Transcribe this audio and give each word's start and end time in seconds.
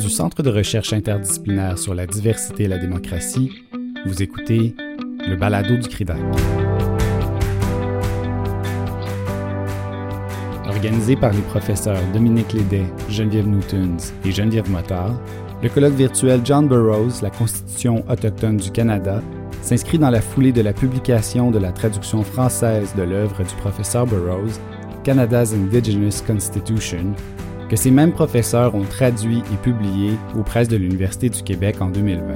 Du 0.00 0.08
Centre 0.08 0.42
de 0.42 0.48
recherche 0.48 0.94
interdisciplinaire 0.94 1.76
sur 1.76 1.94
la 1.94 2.06
diversité 2.06 2.64
et 2.64 2.68
la 2.68 2.78
démocratie, 2.78 3.52
vous 4.06 4.22
écoutez 4.22 4.74
le 5.28 5.36
balado 5.36 5.76
du 5.76 5.86
CRIDAC. 5.86 6.16
Organisé 10.66 11.16
par 11.16 11.32
les 11.32 11.42
professeurs 11.42 12.00
Dominique 12.14 12.54
Lédet, 12.54 12.86
Geneviève 13.10 13.46
Newtons 13.46 13.98
et 14.24 14.32
Geneviève 14.32 14.70
Motard, 14.70 15.20
le 15.62 15.68
colloque 15.68 15.92
virtuel 15.92 16.40
John 16.44 16.66
Burroughs, 16.66 17.20
la 17.20 17.28
Constitution 17.30 18.02
autochtone 18.08 18.56
du 18.56 18.70
Canada, 18.70 19.20
s'inscrit 19.60 19.98
dans 19.98 20.10
la 20.10 20.22
foulée 20.22 20.52
de 20.52 20.62
la 20.62 20.72
publication 20.72 21.50
de 21.50 21.58
la 21.58 21.72
traduction 21.72 22.22
française 22.22 22.94
de 22.96 23.02
l'œuvre 23.02 23.44
du 23.44 23.54
professeur 23.56 24.06
Burroughs, 24.06 24.58
Canada's 25.04 25.52
Indigenous 25.52 26.22
Constitution, 26.26 27.14
que 27.70 27.76
ces 27.76 27.92
mêmes 27.92 28.12
professeurs 28.12 28.74
ont 28.74 28.82
traduit 28.82 29.38
et 29.38 29.56
publié 29.62 30.18
aux 30.36 30.42
presses 30.42 30.68
de 30.68 30.76
l'Université 30.76 31.28
du 31.28 31.40
Québec 31.44 31.76
en 31.80 31.88
2020. 31.88 32.34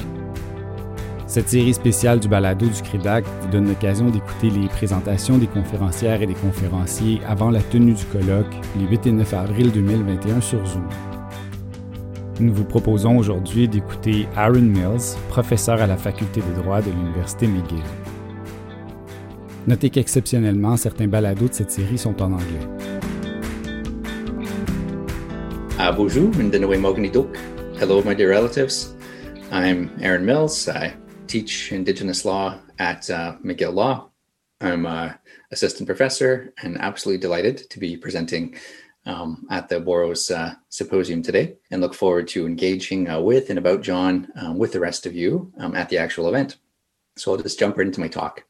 Cette 1.26 1.48
série 1.48 1.74
spéciale 1.74 2.20
du 2.20 2.28
balado 2.28 2.66
du 2.66 2.80
CRIDAC 2.82 3.24
vous 3.42 3.48
donne 3.48 3.66
l'occasion 3.66 4.08
d'écouter 4.10 4.50
les 4.50 4.68
présentations 4.68 5.36
des 5.36 5.48
conférencières 5.48 6.22
et 6.22 6.28
des 6.28 6.34
conférenciers 6.34 7.20
avant 7.26 7.50
la 7.50 7.60
tenue 7.60 7.94
du 7.94 8.04
colloque 8.04 8.54
les 8.78 8.86
8 8.86 9.08
et 9.08 9.12
9 9.12 9.34
avril 9.34 9.72
2021 9.72 10.40
sur 10.40 10.64
Zoom. 10.64 10.86
Nous 12.38 12.54
vous 12.54 12.64
proposons 12.64 13.18
aujourd'hui 13.18 13.66
d'écouter 13.66 14.28
Aaron 14.36 14.60
Mills, 14.60 15.16
professeur 15.30 15.82
à 15.82 15.88
la 15.88 15.96
faculté 15.96 16.42
de 16.42 16.62
droit 16.62 16.80
de 16.80 16.90
l'Université 16.90 17.48
McGill. 17.48 17.82
Notez 19.66 19.90
qu'exceptionnellement, 19.90 20.76
certains 20.76 21.08
balados 21.08 21.48
de 21.48 21.54
cette 21.54 21.72
série 21.72 21.98
sont 21.98 22.22
en 22.22 22.32
anglais. 22.32 22.68
Bonjour, 25.92 26.30
Mognituk. 26.30 27.36
Hello, 27.78 28.02
my 28.02 28.14
dear 28.14 28.30
relatives. 28.30 28.94
I'm 29.50 29.94
Aaron 30.00 30.24
Mills. 30.24 30.68
I 30.68 30.94
teach 31.26 31.72
Indigenous 31.72 32.24
law 32.24 32.58
at 32.78 33.10
uh, 33.10 33.36
McGill 33.44 33.74
Law. 33.74 34.10
I'm 34.60 34.86
an 34.86 35.14
assistant 35.52 35.86
professor 35.86 36.54
and 36.62 36.80
absolutely 36.80 37.20
delighted 37.20 37.68
to 37.70 37.78
be 37.78 37.96
presenting 37.96 38.56
um, 39.04 39.46
at 39.50 39.68
the 39.68 39.78
Borrows 39.78 40.30
uh, 40.30 40.54
Symposium 40.70 41.22
today 41.22 41.56
and 41.70 41.82
look 41.82 41.94
forward 41.94 42.28
to 42.28 42.46
engaging 42.46 43.08
uh, 43.08 43.20
with 43.20 43.50
and 43.50 43.58
about 43.58 43.82
John 43.82 44.28
um, 44.36 44.58
with 44.58 44.72
the 44.72 44.80
rest 44.80 45.06
of 45.06 45.14
you 45.14 45.52
um, 45.58 45.76
at 45.76 45.90
the 45.90 45.98
actual 45.98 46.28
event. 46.28 46.56
So 47.16 47.32
I'll 47.32 47.42
just 47.42 47.58
jump 47.58 47.76
right 47.76 47.86
into 47.86 48.00
my 48.00 48.08
talk. 48.08 48.44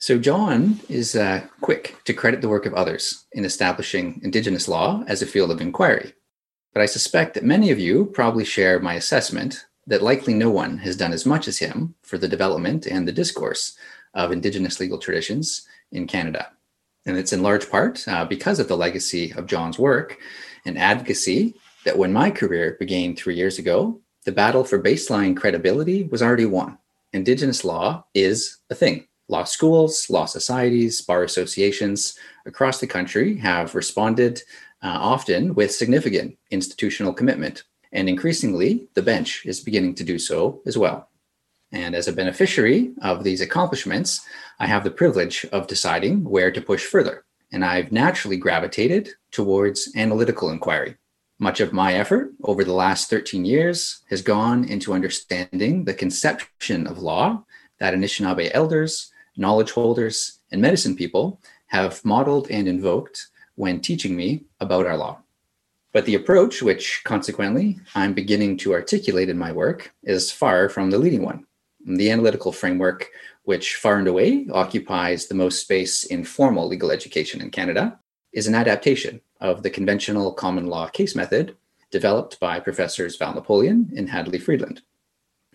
So, 0.00 0.16
John 0.16 0.78
is 0.88 1.16
uh, 1.16 1.44
quick 1.60 1.96
to 2.04 2.14
credit 2.14 2.40
the 2.40 2.48
work 2.48 2.66
of 2.66 2.74
others 2.74 3.26
in 3.32 3.44
establishing 3.44 4.20
Indigenous 4.22 4.68
law 4.68 5.02
as 5.08 5.22
a 5.22 5.26
field 5.26 5.50
of 5.50 5.60
inquiry. 5.60 6.14
But 6.72 6.82
I 6.82 6.86
suspect 6.86 7.34
that 7.34 7.44
many 7.44 7.70
of 7.70 7.78
you 7.78 8.06
probably 8.06 8.44
share 8.44 8.78
my 8.78 8.94
assessment 8.94 9.66
that 9.86 10.02
likely 10.02 10.34
no 10.34 10.50
one 10.50 10.78
has 10.78 10.96
done 10.96 11.12
as 11.12 11.24
much 11.24 11.48
as 11.48 11.58
him 11.58 11.94
for 12.02 12.18
the 12.18 12.28
development 12.28 12.86
and 12.86 13.08
the 13.08 13.12
discourse 13.12 13.76
of 14.14 14.32
Indigenous 14.32 14.78
legal 14.80 14.98
traditions 14.98 15.66
in 15.92 16.06
Canada. 16.06 16.52
And 17.06 17.16
it's 17.16 17.32
in 17.32 17.42
large 17.42 17.70
part 17.70 18.06
uh, 18.06 18.24
because 18.26 18.58
of 18.60 18.68
the 18.68 18.76
legacy 18.76 19.32
of 19.32 19.46
John's 19.46 19.78
work 19.78 20.18
and 20.66 20.78
advocacy 20.78 21.54
that 21.84 21.96
when 21.96 22.12
my 22.12 22.30
career 22.30 22.76
began 22.78 23.16
three 23.16 23.34
years 23.34 23.58
ago, 23.58 23.98
the 24.24 24.32
battle 24.32 24.62
for 24.62 24.82
baseline 24.82 25.34
credibility 25.34 26.04
was 26.04 26.22
already 26.22 26.44
won. 26.44 26.76
Indigenous 27.14 27.64
law 27.64 28.04
is 28.12 28.58
a 28.68 28.74
thing. 28.74 29.06
Law 29.28 29.44
schools, 29.44 30.08
law 30.10 30.26
societies, 30.26 31.00
bar 31.00 31.22
associations 31.22 32.18
across 32.44 32.80
the 32.80 32.86
country 32.86 33.36
have 33.36 33.74
responded 33.74 34.42
uh, 34.82 34.98
often 35.00 35.54
with 35.54 35.74
significant 35.74 36.38
institutional 36.50 37.12
commitment. 37.12 37.64
And 37.92 38.08
increasingly, 38.08 38.88
the 38.94 39.02
bench 39.02 39.44
is 39.46 39.60
beginning 39.60 39.94
to 39.96 40.04
do 40.04 40.18
so 40.18 40.60
as 40.66 40.76
well. 40.76 41.08
And 41.72 41.94
as 41.94 42.08
a 42.08 42.12
beneficiary 42.12 42.92
of 43.02 43.24
these 43.24 43.40
accomplishments, 43.40 44.20
I 44.58 44.66
have 44.66 44.84
the 44.84 44.90
privilege 44.90 45.44
of 45.52 45.66
deciding 45.66 46.24
where 46.24 46.50
to 46.50 46.60
push 46.60 46.84
further. 46.84 47.24
And 47.52 47.64
I've 47.64 47.92
naturally 47.92 48.36
gravitated 48.36 49.10
towards 49.30 49.92
analytical 49.96 50.50
inquiry. 50.50 50.96
Much 51.38 51.60
of 51.60 51.72
my 51.72 51.94
effort 51.94 52.32
over 52.42 52.64
the 52.64 52.72
last 52.72 53.10
13 53.10 53.44
years 53.44 54.02
has 54.10 54.22
gone 54.22 54.64
into 54.64 54.92
understanding 54.92 55.84
the 55.84 55.94
conception 55.94 56.86
of 56.86 56.98
law 56.98 57.44
that 57.78 57.94
Anishinaabe 57.94 58.50
elders, 58.52 59.12
knowledge 59.36 59.70
holders, 59.70 60.40
and 60.50 60.60
medicine 60.60 60.96
people 60.96 61.40
have 61.68 62.04
modeled 62.04 62.50
and 62.50 62.66
invoked 62.66 63.28
when 63.58 63.80
teaching 63.80 64.14
me 64.16 64.44
about 64.60 64.86
our 64.86 64.96
law. 64.96 65.18
But 65.92 66.04
the 66.04 66.14
approach, 66.14 66.62
which 66.62 67.02
consequently 67.04 67.80
I'm 67.94 68.14
beginning 68.14 68.56
to 68.58 68.72
articulate 68.72 69.28
in 69.28 69.36
my 69.36 69.50
work, 69.50 69.92
is 70.04 70.30
far 70.30 70.68
from 70.68 70.90
the 70.90 70.98
leading 70.98 71.24
one. 71.24 71.44
The 71.84 72.10
analytical 72.10 72.52
framework, 72.52 73.08
which 73.42 73.74
far 73.74 73.96
and 73.96 74.06
away 74.06 74.46
occupies 74.52 75.26
the 75.26 75.34
most 75.34 75.60
space 75.60 76.04
in 76.04 76.22
formal 76.22 76.68
legal 76.68 76.92
education 76.92 77.40
in 77.40 77.50
Canada, 77.50 77.98
is 78.32 78.46
an 78.46 78.54
adaptation 78.54 79.20
of 79.40 79.64
the 79.64 79.70
conventional 79.70 80.32
common 80.32 80.68
law 80.68 80.86
case 80.86 81.16
method 81.16 81.56
developed 81.90 82.38
by 82.38 82.60
professors 82.60 83.16
Val 83.16 83.34
Napoleon 83.34 83.90
and 83.96 84.08
Hadley 84.08 84.38
Friedland. 84.38 84.82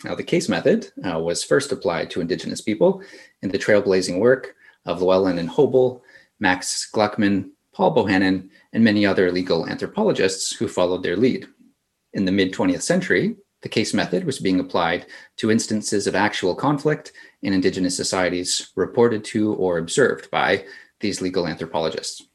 Now, 0.03 0.15
the 0.15 0.23
case 0.23 0.49
method 0.49 0.91
uh, 1.07 1.19
was 1.19 1.45
first 1.45 1.71
applied 1.71 2.09
to 2.09 2.19
Indigenous 2.19 2.59
people 2.59 3.01
in 3.41 3.49
the 3.49 3.59
trailblazing 3.59 4.19
work 4.19 4.55
of 4.85 5.01
Llewellyn 5.01 5.39
and 5.39 5.49
Hoebel, 5.49 6.01
Max 6.39 6.89
Gluckman, 6.93 7.51
Paul 7.73 7.95
Bohannan, 7.95 8.49
and 8.71 8.83
many 8.83 9.05
other 9.05 9.31
legal 9.31 9.67
anthropologists 9.67 10.55
who 10.55 10.67
followed 10.67 11.03
their 11.03 11.17
lead. 11.17 11.47
In 12.13 12.25
the 12.25 12.31
mid 12.31 12.53
20th 12.53 12.83
century, 12.83 13.35
the 13.63 13.69
case 13.69 13.93
method 13.93 14.25
was 14.25 14.39
being 14.39 14.59
applied 14.59 15.05
to 15.37 15.49
instances 15.49 16.05
of 16.05 16.15
actual 16.15 16.53
conflict 16.53 17.13
in 17.41 17.53
Indigenous 17.53 17.95
societies 17.95 18.71
reported 18.75 19.23
to 19.25 19.53
or 19.53 19.77
observed 19.77 20.29
by 20.29 20.65
these 20.99 21.21
legal 21.21 21.47
anthropologists. 21.47 22.27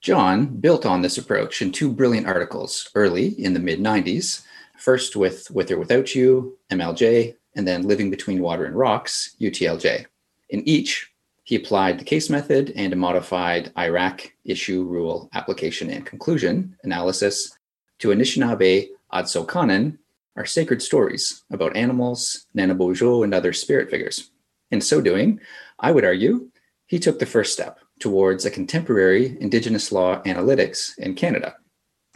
John 0.00 0.46
built 0.46 0.86
on 0.86 1.02
this 1.02 1.18
approach 1.18 1.62
in 1.62 1.72
two 1.72 1.92
brilliant 1.92 2.26
articles 2.26 2.90
early 2.94 3.28
in 3.42 3.54
the 3.54 3.60
mid 3.60 3.80
90s, 3.80 4.42
first 4.78 5.16
with 5.16 5.50
With 5.50 5.70
or 5.70 5.78
Without 5.78 6.14
You, 6.14 6.58
MLJ, 6.70 7.34
and 7.56 7.66
then 7.66 7.88
Living 7.88 8.10
Between 8.10 8.40
Water 8.40 8.66
and 8.66 8.76
Rocks, 8.76 9.34
UTLJ. 9.40 10.06
In 10.50 10.68
each, 10.68 11.10
he 11.46 11.54
applied 11.54 11.96
the 11.96 12.04
case 12.04 12.28
method 12.28 12.72
and 12.74 12.92
a 12.92 12.96
modified 12.96 13.72
IRAC 13.76 14.32
issue 14.44 14.82
rule 14.82 15.30
application 15.32 15.88
and 15.90 16.04
conclusion 16.04 16.76
analysis 16.82 17.56
to 18.00 18.08
Anishinaabe 18.08 18.88
aadizookaanan 19.12 19.96
are 20.36 20.44
sacred 20.44 20.82
stories 20.82 21.44
about 21.52 21.76
animals, 21.76 22.46
Nanabojo, 22.56 23.22
and 23.22 23.32
other 23.32 23.52
spirit 23.52 23.88
figures. 23.88 24.32
In 24.72 24.80
so 24.80 25.00
doing, 25.00 25.38
I 25.78 25.92
would 25.92 26.04
argue 26.04 26.50
he 26.86 26.98
took 26.98 27.20
the 27.20 27.26
first 27.26 27.52
step 27.52 27.78
towards 28.00 28.44
a 28.44 28.50
contemporary 28.50 29.38
Indigenous 29.40 29.92
law 29.92 30.20
analytics 30.24 30.98
in 30.98 31.14
Canada. 31.14 31.54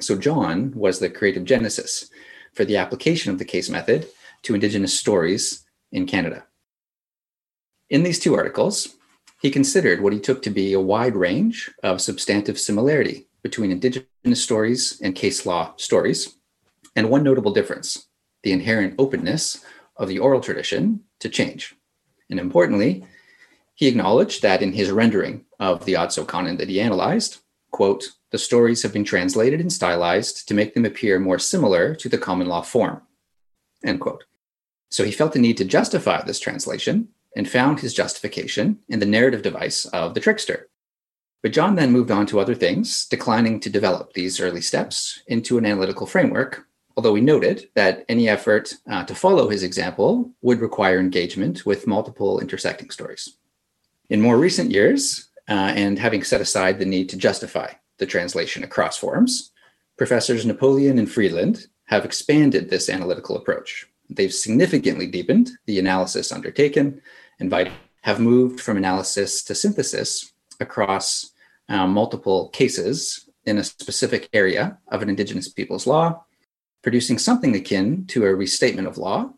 So, 0.00 0.18
John 0.18 0.72
was 0.74 0.98
the 0.98 1.08
creative 1.08 1.44
genesis 1.44 2.10
for 2.54 2.64
the 2.64 2.78
application 2.78 3.30
of 3.30 3.38
the 3.38 3.44
case 3.44 3.70
method 3.70 4.08
to 4.42 4.54
Indigenous 4.54 4.98
stories 4.98 5.64
in 5.92 6.06
Canada. 6.06 6.46
In 7.90 8.02
these 8.02 8.18
two 8.18 8.34
articles, 8.34 8.96
he 9.40 9.50
considered 9.50 10.00
what 10.00 10.12
he 10.12 10.20
took 10.20 10.42
to 10.42 10.50
be 10.50 10.72
a 10.72 10.80
wide 10.80 11.16
range 11.16 11.70
of 11.82 12.00
substantive 12.00 12.58
similarity 12.58 13.26
between 13.42 13.70
Indigenous 13.70 14.42
stories 14.42 15.00
and 15.02 15.14
case 15.14 15.46
law 15.46 15.72
stories, 15.76 16.36
and 16.94 17.08
one 17.08 17.22
notable 17.22 17.52
difference 17.52 18.06
the 18.42 18.52
inherent 18.52 18.94
openness 18.98 19.64
of 19.96 20.08
the 20.08 20.18
oral 20.18 20.40
tradition 20.40 21.00
to 21.18 21.28
change. 21.28 21.74
And 22.30 22.40
importantly, 22.40 23.06
he 23.74 23.86
acknowledged 23.86 24.42
that 24.42 24.62
in 24.62 24.72
his 24.72 24.90
rendering 24.90 25.44
of 25.58 25.84
the 25.84 25.94
aadizookaanan 25.94 26.58
that 26.58 26.68
he 26.68 26.80
analyzed, 26.80 27.38
quote, 27.70 28.04
the 28.30 28.38
stories 28.38 28.82
have 28.82 28.92
been 28.92 29.04
translated 29.04 29.60
and 29.60 29.72
stylized 29.72 30.48
to 30.48 30.54
make 30.54 30.72
them 30.72 30.86
appear 30.86 31.18
more 31.18 31.38
similar 31.38 31.94
to 31.96 32.08
the 32.08 32.18
common 32.18 32.46
law 32.46 32.62
form, 32.62 33.02
end 33.84 34.00
quote. 34.00 34.24
So 34.90 35.04
he 35.04 35.12
felt 35.12 35.32
the 35.32 35.38
need 35.38 35.56
to 35.58 35.64
justify 35.64 36.22
this 36.22 36.40
translation 36.40 37.08
and 37.36 37.48
found 37.48 37.80
his 37.80 37.94
justification 37.94 38.78
in 38.88 38.98
the 38.98 39.06
narrative 39.06 39.42
device 39.42 39.86
of 39.86 40.14
the 40.14 40.20
trickster. 40.20 40.68
But 41.42 41.52
John 41.52 41.74
then 41.74 41.92
moved 41.92 42.10
on 42.10 42.26
to 42.26 42.40
other 42.40 42.54
things, 42.54 43.06
declining 43.06 43.60
to 43.60 43.70
develop 43.70 44.12
these 44.12 44.40
early 44.40 44.60
steps 44.60 45.22
into 45.26 45.56
an 45.56 45.64
analytical 45.64 46.06
framework 46.06 46.66
although 47.00 47.14
he 47.14 47.22
noted 47.22 47.68
that 47.74 48.04
any 48.10 48.28
effort 48.28 48.74
uh, 48.90 49.02
to 49.04 49.14
follow 49.14 49.48
his 49.48 49.62
example 49.62 50.30
would 50.42 50.60
require 50.60 50.98
engagement 50.98 51.64
with 51.64 51.86
multiple 51.86 52.40
intersecting 52.40 52.90
stories. 52.90 53.38
In 54.10 54.20
more 54.20 54.36
recent 54.36 54.70
years, 54.70 55.30
uh, 55.48 55.72
and 55.74 55.98
having 55.98 56.22
set 56.22 56.42
aside 56.42 56.78
the 56.78 56.84
need 56.84 57.08
to 57.08 57.16
justify 57.16 57.72
the 57.98 58.04
translation 58.04 58.64
across 58.64 58.98
forms, 58.98 59.50
professors 59.96 60.44
Napoleon 60.44 60.98
and 60.98 61.10
Friedland 61.10 61.68
have 61.84 62.04
expanded 62.04 62.68
this 62.68 62.90
analytical 62.90 63.36
approach. 63.36 63.86
They've 64.10 64.34
significantly 64.34 65.06
deepened 65.06 65.52
the 65.64 65.78
analysis 65.78 66.32
undertaken 66.32 67.00
and 67.40 67.72
have 68.02 68.20
moved 68.20 68.60
from 68.60 68.76
analysis 68.76 69.42
to 69.44 69.54
synthesis 69.54 70.32
across 70.60 71.32
uh, 71.68 71.86
multiple 71.86 72.48
cases 72.50 73.28
in 73.46 73.58
a 73.58 73.64
specific 73.64 74.28
area 74.32 74.78
of 74.88 75.02
an 75.02 75.08
Indigenous 75.08 75.48
people's 75.48 75.86
law 75.86 76.24
producing 76.82 77.18
something 77.18 77.54
akin 77.54 78.06
to 78.06 78.24
a 78.24 78.34
restatement 78.34 78.88
of 78.88 78.98
law, 78.98 79.30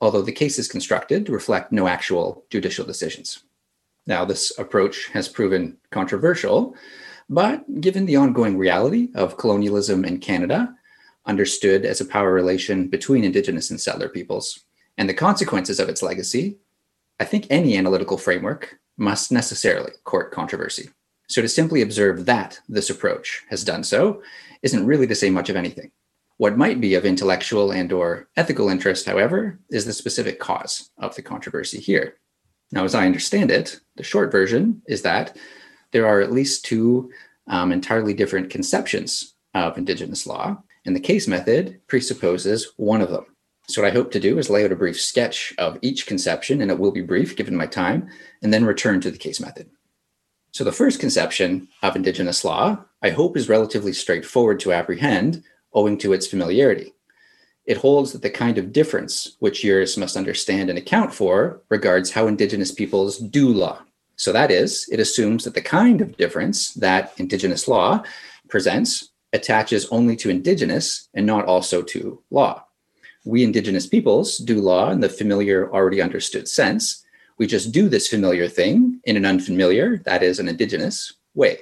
although 0.00 0.22
the 0.22 0.32
case 0.32 0.58
is 0.58 0.68
constructed 0.68 1.26
to 1.26 1.32
reflect 1.32 1.72
no 1.72 1.86
actual 1.86 2.44
judicial 2.50 2.84
decisions. 2.84 3.44
Now, 4.06 4.24
this 4.24 4.58
approach 4.58 5.08
has 5.12 5.28
proven 5.28 5.76
controversial, 5.90 6.74
but 7.28 7.80
given 7.80 8.06
the 8.06 8.16
ongoing 8.16 8.56
reality 8.56 9.10
of 9.14 9.36
colonialism 9.36 10.04
in 10.04 10.18
Canada, 10.18 10.74
understood 11.26 11.84
as 11.84 12.00
a 12.00 12.06
power 12.06 12.32
relation 12.32 12.88
between 12.88 13.22
Indigenous 13.22 13.70
and 13.70 13.80
settler 13.80 14.08
peoples, 14.08 14.64
and 14.96 15.08
the 15.08 15.14
consequences 15.14 15.78
of 15.78 15.88
its 15.88 16.02
legacy, 16.02 16.56
I 17.20 17.24
think 17.24 17.46
any 17.50 17.76
analytical 17.76 18.18
framework 18.18 18.78
must 18.96 19.32
necessarily 19.32 19.92
court 20.04 20.32
controversy. 20.32 20.90
So 21.28 21.42
to 21.42 21.48
simply 21.48 21.82
observe 21.82 22.26
that 22.26 22.58
this 22.68 22.90
approach 22.90 23.44
has 23.50 23.64
done 23.64 23.84
so 23.84 24.22
isn't 24.62 24.86
really 24.86 25.06
to 25.06 25.14
say 25.14 25.30
much 25.30 25.50
of 25.50 25.56
anything. 25.56 25.90
What 26.38 26.56
might 26.56 26.80
be 26.80 26.94
of 26.94 27.04
intellectual 27.04 27.72
and 27.72 27.92
or 27.92 28.28
ethical 28.36 28.68
interest, 28.68 29.06
however, 29.06 29.58
is 29.70 29.84
the 29.84 29.92
specific 29.92 30.38
cause 30.38 30.90
of 30.98 31.14
the 31.16 31.22
controversy 31.22 31.80
here. 31.80 32.14
Now, 32.70 32.84
as 32.84 32.94
I 32.94 33.06
understand 33.06 33.50
it, 33.50 33.80
the 33.96 34.04
short 34.04 34.30
version 34.30 34.82
is 34.86 35.02
that 35.02 35.36
there 35.92 36.06
are 36.06 36.20
at 36.20 36.32
least 36.32 36.64
two 36.64 37.10
um, 37.48 37.72
entirely 37.72 38.14
different 38.14 38.50
conceptions 38.50 39.34
of 39.54 39.76
Indigenous 39.76 40.26
law, 40.26 40.62
and 40.86 40.94
the 40.94 41.00
case 41.00 41.26
method 41.26 41.80
presupposes 41.88 42.72
one 42.76 43.00
of 43.00 43.10
them. 43.10 43.26
So, 43.68 43.82
what 43.82 43.90
I 43.90 43.94
hope 43.94 44.10
to 44.12 44.20
do 44.20 44.38
is 44.38 44.48
lay 44.48 44.64
out 44.64 44.72
a 44.72 44.76
brief 44.76 44.98
sketch 44.98 45.52
of 45.58 45.78
each 45.82 46.06
conception, 46.06 46.62
and 46.62 46.70
it 46.70 46.78
will 46.78 46.90
be 46.90 47.02
brief 47.02 47.36
given 47.36 47.54
my 47.54 47.66
time, 47.66 48.08
and 48.40 48.52
then 48.52 48.64
return 48.64 49.02
to 49.02 49.10
the 49.10 49.18
case 49.18 49.40
method. 49.40 49.68
So, 50.52 50.64
the 50.64 50.72
first 50.72 51.00
conception 51.00 51.68
of 51.82 51.94
Indigenous 51.94 52.46
law, 52.46 52.82
I 53.02 53.10
hope, 53.10 53.36
is 53.36 53.50
relatively 53.50 53.92
straightforward 53.92 54.58
to 54.60 54.72
apprehend 54.72 55.42
owing 55.74 55.98
to 55.98 56.14
its 56.14 56.26
familiarity. 56.26 56.94
It 57.66 57.76
holds 57.76 58.12
that 58.12 58.22
the 58.22 58.30
kind 58.30 58.56
of 58.56 58.72
difference 58.72 59.36
which 59.40 59.60
jurists 59.60 59.98
must 59.98 60.16
understand 60.16 60.70
and 60.70 60.78
account 60.78 61.12
for 61.12 61.60
regards 61.68 62.10
how 62.10 62.26
Indigenous 62.26 62.72
peoples 62.72 63.18
do 63.18 63.48
law. 63.48 63.82
So, 64.16 64.32
that 64.32 64.50
is, 64.50 64.88
it 64.90 64.98
assumes 64.98 65.44
that 65.44 65.52
the 65.52 65.60
kind 65.60 66.00
of 66.00 66.16
difference 66.16 66.72
that 66.72 67.12
Indigenous 67.18 67.68
law 67.68 68.02
presents 68.48 69.10
attaches 69.34 69.86
only 69.90 70.16
to 70.16 70.30
Indigenous 70.30 71.10
and 71.12 71.26
not 71.26 71.44
also 71.44 71.82
to 71.82 72.22
law. 72.30 72.64
We 73.24 73.44
Indigenous 73.44 73.86
peoples 73.86 74.38
do 74.38 74.60
law 74.60 74.90
in 74.90 75.00
the 75.00 75.08
familiar, 75.08 75.72
already 75.72 76.00
understood 76.00 76.48
sense. 76.48 77.04
We 77.36 77.46
just 77.46 77.72
do 77.72 77.88
this 77.88 78.08
familiar 78.08 78.48
thing 78.48 79.00
in 79.04 79.16
an 79.16 79.26
unfamiliar, 79.26 79.98
that 80.04 80.22
is, 80.22 80.38
an 80.38 80.48
Indigenous 80.48 81.12
way. 81.34 81.60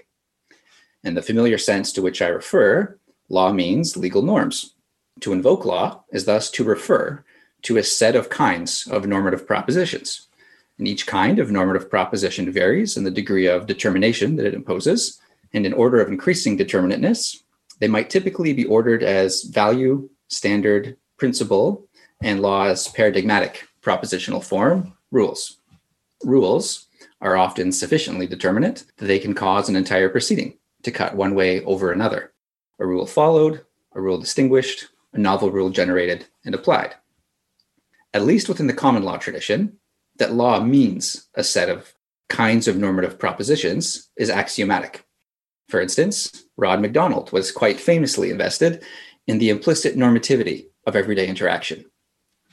In 1.05 1.15
the 1.15 1.23
familiar 1.23 1.59
sense 1.59 1.93
to 1.93 2.03
which 2.03 2.21
I 2.23 2.29
refer, 2.29 2.99
law 3.29 3.53
means 3.53 3.97
legal 3.97 4.23
norms. 4.23 4.75
To 5.21 5.33
invoke 5.33 5.65
law 5.65 6.05
is 6.13 6.25
thus 6.25 6.51
to 6.53 6.65
refer 6.65 7.25
to 7.63 7.77
a 7.77 7.83
set 7.83 8.17
of 8.17 8.29
kinds 8.29 8.87
of 8.87 9.07
normative 9.07 9.47
propositions. 9.47 10.29
And 10.79 10.87
each 10.87 11.07
kind 11.07 11.39
of 11.39 11.51
normative 11.51 11.89
proposition 11.91 12.53
varies 12.53 12.97
in 12.97 13.05
the 13.05 13.11
degree 13.11 13.47
of 13.47 13.67
determination 13.67 14.37
that 14.37 14.47
it 14.47 14.55
imposes. 14.55 15.21
And 15.53 15.65
in 15.65 15.73
order 15.73 16.01
of 16.01 16.09
increasing 16.09 16.59
determinateness, 16.59 17.39
they 17.79 17.89
might 17.89 18.11
typically 18.11 18.53
be 18.53 18.67
ordered 18.67 19.03
as 19.03 19.43
value, 19.45 20.09
standard, 20.29 20.97
principle, 21.17 21.89
and 22.23 22.41
law 22.41 22.67
as 22.67 22.89
paradigmatic 22.89 23.69
propositional 23.83 24.43
form 24.43 24.95
rules. 25.11 25.59
Rules 26.25 26.87
are 27.21 27.37
often 27.37 27.73
sufficiently 27.73 28.27
determinate 28.27 28.85
that 28.97 29.07
they 29.07 29.19
can 29.19 29.35
cause 29.35 29.69
an 29.69 29.77
entire 29.77 30.09
proceeding 30.09 30.59
to 30.83 30.91
cut 30.91 31.17
one 31.17 31.35
way 31.35 31.63
over 31.65 31.93
another. 31.93 32.33
A 32.79 32.87
rule 32.87 33.07
followed, 33.07 33.65
a 33.95 34.01
rule 34.01 34.19
distinguished, 34.19 34.89
a 35.13 35.19
novel 35.19 35.51
rule 35.51 35.71
generated 35.71 36.27
and 36.45 36.55
applied. 36.55 36.95
At 38.13 38.25
least 38.25 38.49
within 38.49 38.67
the 38.67 38.73
common 38.73 39.03
law 39.03 39.17
tradition, 39.17 39.79
that 40.19 40.35
law 40.35 40.61
means 40.61 41.27
a 41.35 41.45
set 41.45 41.69
of 41.69 41.95
kinds 42.29 42.67
of 42.67 42.77
normative 42.77 43.19
propositions 43.19 44.11
is 44.17 44.31
axiomatic. 44.31 45.05
For 45.69 45.81
instance, 45.81 46.45
Rod 46.57 46.81
MacDonald 46.81 47.33
was 47.33 47.53
quite 47.53 47.81
famously 47.81 48.31
invested 48.31 48.83
in 49.27 49.39
the 49.39 49.51
implicit 49.51 49.97
normativity 49.97 50.67
of 50.87 50.97
everyday 50.97 51.27
interaction. 51.27 51.85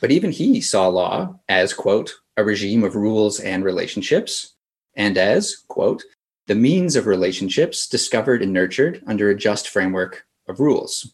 But 0.02 0.12
even 0.12 0.32
he 0.32 0.60
saw 0.60 0.88
law 0.88 1.40
as, 1.48 1.74
quote, 1.74 2.14
a 2.36 2.44
regime 2.44 2.84
of 2.84 2.96
rules 2.96 3.40
and 3.40 3.64
relationships, 3.64 4.54
and 4.96 5.18
as, 5.18 5.64
quote, 5.68 6.04
the 6.48 6.56
means 6.56 6.96
of 6.96 7.06
relationships 7.08 7.88
discovered 7.88 8.42
and 8.42 8.52
nurtured 8.52 9.02
under 9.08 9.30
a 9.30 9.36
just 9.36 9.70
framework 9.70 10.26
of 10.48 10.60
rules. 10.60 11.14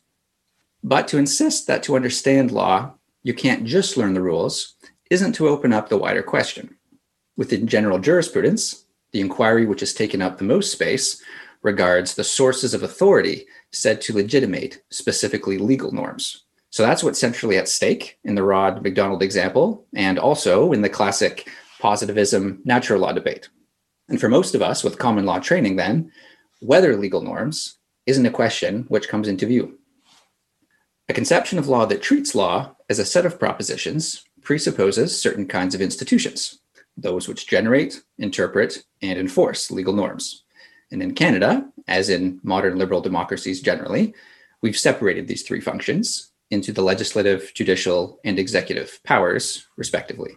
But 0.84 1.08
to 1.10 1.18
insist 1.18 1.68
that 1.68 1.84
to 1.84 1.96
understand 1.96 2.52
law, 2.52 2.94
you 3.22 3.34
can't 3.34 3.66
just 3.66 3.98
learn 3.98 4.14
the 4.14 4.22
rules 4.22 4.76
isn't 5.12 5.34
to 5.34 5.50
open 5.50 5.74
up 5.74 5.90
the 5.90 5.98
wider 5.98 6.24
question. 6.24 6.78
Within 7.36 7.68
general 7.68 8.00
jurisprudence, 8.00 8.86
the 9.12 9.22
inquiry 9.22 9.66
which 9.66 9.82
has 9.82 9.94
taken 9.94 10.22
up 10.22 10.38
the 10.38 10.44
most 10.44 10.72
space 10.72 11.22
regards 11.62 12.16
the 12.16 12.24
sources 12.24 12.74
of 12.74 12.84
authority 12.84 13.46
said 13.72 14.02
to 14.02 14.14
legitimate 14.14 14.84
specifically 14.90 15.58
legal 15.58 15.92
norms. 15.92 16.46
So 16.72 16.84
that's 16.84 17.04
what's 17.04 17.20
centrally 17.20 17.58
at 17.58 17.68
stake 17.68 18.20
in 18.24 18.36
the 18.36 18.44
Rod 18.44 18.84
McDonald 18.84 19.24
example, 19.24 19.88
and 19.96 20.20
also 20.20 20.72
in 20.72 20.82
the 20.82 20.90
classic 20.90 21.50
positivism 21.80 22.62
natural 22.64 23.00
law 23.00 23.12
debate. 23.12 23.50
And 24.08 24.20
for 24.20 24.30
most 24.30 24.56
of 24.56 24.62
us 24.62 24.84
with 24.84 25.00
common 25.00 25.26
law 25.26 25.40
training, 25.40 25.78
then, 25.78 26.12
whether 26.62 26.96
legal 26.96 27.22
norms 27.22 27.78
isn't 28.06 28.26
a 28.26 28.32
question 28.32 28.86
which 28.88 29.08
comes 29.08 29.28
into 29.28 29.46
view. 29.46 29.80
A 31.08 31.14
conception 31.14 31.58
of 31.58 31.68
law 31.68 31.86
that 31.86 32.02
treats 32.02 32.36
law 32.36 32.76
as 32.90 33.00
a 33.00 33.06
set 33.06 33.26
of 33.26 33.40
propositions 33.40 34.24
presupposes 34.42 35.20
certain 35.20 35.48
kinds 35.48 35.74
of 35.74 35.82
institutions, 35.82 36.60
those 36.98 37.28
which 37.28 37.48
generate, 37.48 38.04
interpret, 38.18 38.84
and 39.02 39.18
enforce 39.18 39.72
legal 39.72 39.94
norms. 39.94 40.44
And 40.92 41.02
in 41.02 41.16
Canada, 41.16 41.68
as 41.88 42.10
in 42.10 42.40
modern 42.44 42.78
liberal 42.78 43.02
democracies 43.02 43.62
generally, 43.62 44.14
we've 44.62 44.78
separated 44.78 45.28
these 45.28 45.44
three 45.44 45.62
functions 45.62 46.29
into 46.52 46.72
the 46.72 46.82
legislative, 46.82 47.52
judicial, 47.54 48.20
and 48.24 48.40
executive 48.40 49.00
powers, 49.04 49.68
respectively. 49.78 50.36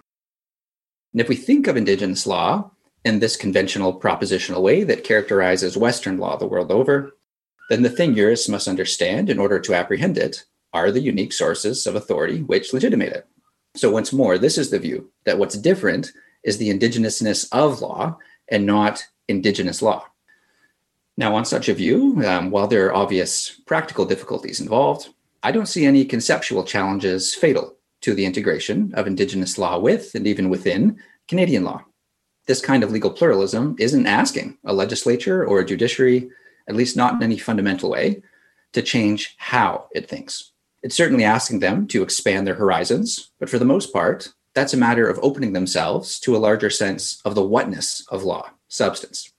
And 1.12 1.20
if 1.20 1.28
we 1.28 1.36
think 1.36 1.66
of 1.66 1.76
Indigenous 1.76 2.26
law 2.26 2.70
in 3.04 3.18
this 3.18 3.36
conventional 3.36 3.98
propositional 3.98 4.62
way 4.62 4.84
that 4.84 5.04
characterizes 5.04 5.76
Western 5.76 6.18
law 6.18 6.36
the 6.36 6.46
world 6.46 6.70
over, 6.70 7.12
then 7.70 7.82
the 7.82 7.90
thing 7.90 8.14
jurists 8.14 8.48
must 8.48 8.68
understand 8.68 9.30
in 9.30 9.38
order 9.38 9.58
to 9.58 9.74
apprehend 9.74 10.18
it 10.18 10.44
are 10.72 10.90
the 10.90 11.00
unique 11.00 11.32
sources 11.32 11.86
of 11.86 11.94
authority 11.94 12.42
which 12.42 12.72
legitimate 12.72 13.12
it. 13.12 13.26
So, 13.74 13.90
once 13.90 14.12
more, 14.12 14.36
this 14.36 14.58
is 14.58 14.70
the 14.70 14.78
view 14.78 15.10
that 15.24 15.38
what's 15.38 15.56
different 15.56 16.12
is 16.44 16.58
the 16.58 16.68
indigenousness 16.68 17.48
of 17.52 17.80
law 17.80 18.18
and 18.50 18.66
not 18.66 19.04
indigenous 19.28 19.80
law. 19.80 20.04
Now, 21.16 21.34
on 21.34 21.44
such 21.44 21.68
a 21.68 21.74
view, 21.74 22.22
um, 22.26 22.50
while 22.50 22.66
there 22.66 22.86
are 22.86 22.94
obvious 22.94 23.60
practical 23.66 24.04
difficulties 24.04 24.60
involved, 24.60 25.08
I 25.44 25.50
don't 25.50 25.66
see 25.66 25.84
any 25.84 26.04
conceptual 26.04 26.62
challenges 26.62 27.34
fatal 27.34 27.76
to 28.02 28.14
the 28.14 28.24
integration 28.24 28.92
of 28.94 29.06
Indigenous 29.06 29.58
law 29.58 29.78
with 29.78 30.14
and 30.14 30.26
even 30.26 30.48
within 30.48 30.98
Canadian 31.26 31.64
law. 31.64 31.84
This 32.46 32.60
kind 32.60 32.84
of 32.84 32.92
legal 32.92 33.10
pluralism 33.10 33.74
isn't 33.78 34.06
asking 34.06 34.58
a 34.64 34.72
legislature 34.72 35.44
or 35.44 35.60
a 35.60 35.64
judiciary, 35.64 36.30
at 36.68 36.76
least 36.76 36.96
not 36.96 37.14
in 37.14 37.22
any 37.22 37.38
fundamental 37.38 37.90
way, 37.90 38.22
to 38.72 38.82
change 38.82 39.34
how 39.38 39.88
it 39.92 40.08
thinks. 40.08 40.52
It's 40.82 40.96
certainly 40.96 41.24
asking 41.24 41.60
them 41.60 41.86
to 41.88 42.02
expand 42.02 42.46
their 42.46 42.54
horizons, 42.54 43.30
but 43.38 43.50
for 43.50 43.58
the 43.58 43.64
most 43.64 43.92
part, 43.92 44.32
that's 44.54 44.74
a 44.74 44.78
matter 44.78 45.08
of 45.08 45.18
opening 45.22 45.52
themselves 45.52 46.20
to 46.20 46.36
a 46.36 46.38
larger 46.38 46.70
sense 46.70 47.20
of 47.24 47.34
the 47.34 47.42
whatness 47.42 48.04
of 48.10 48.22
law, 48.22 48.50
substance. 48.68 49.32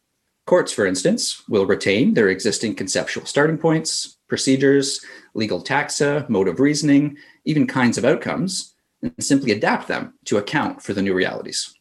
Courts, 0.45 0.73
for 0.73 0.85
instance, 0.85 1.41
will 1.47 1.65
retain 1.65 2.13
their 2.13 2.29
existing 2.29 2.75
conceptual 2.75 3.25
starting 3.25 3.57
points, 3.57 4.17
procedures, 4.27 5.03
legal 5.33 5.63
taxa, 5.63 6.27
mode 6.27 6.47
of 6.47 6.59
reasoning, 6.59 7.17
even 7.45 7.65
kinds 7.65 7.97
of 7.97 8.03
outcomes, 8.03 8.73
and 9.01 9.13
simply 9.19 9.51
adapt 9.51 9.87
them 9.87 10.13
to 10.25 10.37
account 10.37 10.81
for 10.81 10.93
the 10.93 11.01
new 11.01 11.13
realities. 11.13 11.73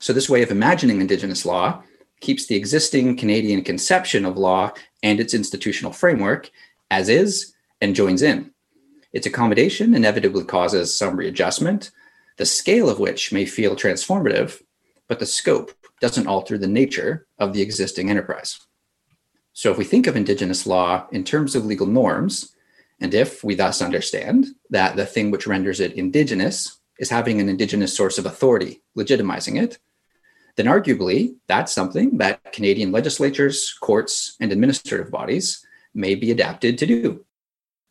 So, 0.00 0.12
this 0.12 0.28
way 0.28 0.42
of 0.42 0.50
imagining 0.50 1.00
Indigenous 1.00 1.46
law 1.46 1.82
keeps 2.20 2.46
the 2.46 2.56
existing 2.56 3.16
Canadian 3.16 3.62
conception 3.64 4.26
of 4.26 4.36
law 4.36 4.72
and 5.02 5.18
its 5.18 5.34
institutional 5.34 5.92
framework 5.92 6.50
as 6.90 7.08
is 7.08 7.54
and 7.80 7.94
joins 7.94 8.22
in. 8.22 8.52
Its 9.12 9.26
accommodation 9.26 9.94
inevitably 9.94 10.44
causes 10.44 10.96
some 10.96 11.16
readjustment, 11.16 11.90
the 12.36 12.46
scale 12.46 12.88
of 12.88 12.98
which 12.98 13.32
may 13.32 13.44
feel 13.44 13.74
transformative, 13.74 14.62
but 15.08 15.18
the 15.18 15.26
scope 15.26 15.72
doesn't 16.00 16.26
alter 16.26 16.58
the 16.58 16.66
nature 16.66 17.26
of 17.38 17.52
the 17.52 17.62
existing 17.62 18.10
enterprise. 18.10 18.58
So, 19.52 19.70
if 19.70 19.78
we 19.78 19.84
think 19.84 20.06
of 20.06 20.16
Indigenous 20.16 20.66
law 20.66 21.06
in 21.12 21.24
terms 21.24 21.54
of 21.54 21.66
legal 21.66 21.86
norms, 21.86 22.54
and 23.00 23.14
if 23.14 23.42
we 23.42 23.54
thus 23.54 23.82
understand 23.82 24.46
that 24.70 24.96
the 24.96 25.06
thing 25.06 25.30
which 25.30 25.46
renders 25.46 25.80
it 25.80 25.94
Indigenous 25.94 26.78
is 26.98 27.10
having 27.10 27.40
an 27.40 27.48
Indigenous 27.48 27.96
source 27.96 28.18
of 28.18 28.26
authority 28.26 28.82
legitimizing 28.96 29.60
it, 29.60 29.78
then 30.56 30.66
arguably 30.66 31.36
that's 31.46 31.72
something 31.72 32.18
that 32.18 32.52
Canadian 32.52 32.92
legislatures, 32.92 33.74
courts, 33.80 34.36
and 34.40 34.52
administrative 34.52 35.10
bodies 35.10 35.64
may 35.94 36.14
be 36.14 36.30
adapted 36.30 36.78
to 36.78 36.86
do. 36.86 37.24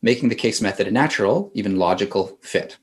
making 0.02 0.30
the 0.30 0.34
case 0.34 0.62
method 0.62 0.86
a 0.86 0.90
natural, 0.90 1.50
even 1.52 1.76
logical 1.76 2.38
fit. 2.40 2.78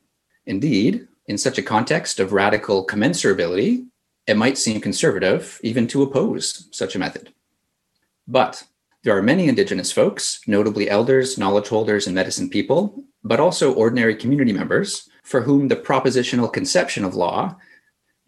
Indeed, 0.46 1.08
in 1.26 1.36
such 1.36 1.58
a 1.58 1.62
context 1.62 2.20
of 2.20 2.32
radical 2.32 2.86
commensurability, 2.86 3.86
it 4.28 4.36
might 4.36 4.58
seem 4.58 4.80
conservative 4.80 5.58
even 5.64 5.88
to 5.88 6.02
oppose 6.02 6.68
such 6.70 6.94
a 6.94 6.98
method. 6.98 7.32
But 8.28 8.62
there 9.02 9.16
are 9.16 9.22
many 9.22 9.48
Indigenous 9.48 9.90
folks, 9.90 10.40
notably 10.46 10.90
elders, 10.90 11.38
knowledge 11.38 11.68
holders, 11.68 12.06
and 12.06 12.14
medicine 12.14 12.50
people, 12.50 13.02
but 13.24 13.40
also 13.40 13.72
ordinary 13.72 14.14
community 14.14 14.52
members, 14.52 15.08
for 15.22 15.40
whom 15.40 15.68
the 15.68 15.76
propositional 15.76 16.52
conception 16.52 17.04
of 17.04 17.14
law 17.14 17.56